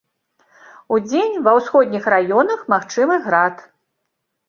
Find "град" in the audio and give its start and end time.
3.31-3.55